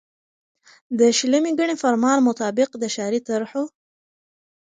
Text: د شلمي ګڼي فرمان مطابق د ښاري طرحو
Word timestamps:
د 0.99 1.01
شلمي 1.17 1.51
ګڼي 1.59 1.75
فرمان 1.83 2.17
مطابق 2.29 2.69
د 2.81 2.83
ښاري 2.93 3.19
طرحو 3.27 3.63